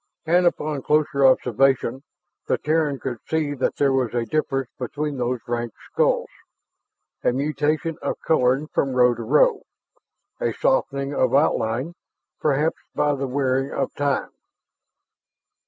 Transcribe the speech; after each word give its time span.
And 0.25 0.47
upon 0.47 0.81
closer 0.81 1.27
observation 1.27 2.01
the 2.47 2.57
Terran 2.57 2.99
could 2.99 3.19
see 3.27 3.53
that 3.53 3.75
there 3.75 3.93
was 3.93 4.15
a 4.15 4.25
difference 4.25 4.71
among 4.97 5.17
these 5.17 5.47
ranked 5.47 5.75
skulls, 5.91 6.27
a 7.23 7.31
mutation 7.31 7.99
of 8.01 8.17
coloring 8.25 8.65
from 8.69 8.95
row 8.95 9.13
to 9.13 9.21
row, 9.21 9.61
a 10.39 10.53
softening 10.53 11.13
of 11.13 11.35
outline, 11.35 11.93
perhaps 12.39 12.77
by 12.95 13.13
the 13.13 13.27
wearing 13.27 13.69
of 13.71 13.93
time. 13.93 14.31